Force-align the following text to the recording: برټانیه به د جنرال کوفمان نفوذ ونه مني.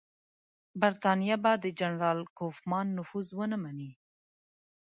برټانیه 0.81 1.35
به 1.43 1.51
د 1.63 1.65
جنرال 1.79 2.19
کوفمان 2.37 2.87
نفوذ 2.97 3.27
ونه 3.33 3.57
مني. 3.63 3.91